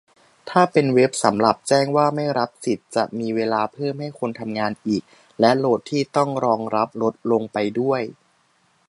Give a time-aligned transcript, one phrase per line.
[0.49, 5.03] ถ้าเป็นเว็บสำหรับแจ้งว่าไม่รับสิทธิ์ จะมีเวลาเพิ่มให้คนทำงานอีก
[5.39, 8.01] และโหลดที่ต้องรองรับลดลงไปด้วย